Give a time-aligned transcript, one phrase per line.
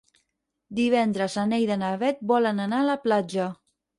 [0.79, 3.49] Divendres na Neida i na Bet volen anar a la platja.